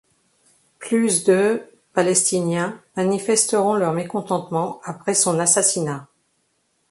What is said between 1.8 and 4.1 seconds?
palestiniens manifesteront leur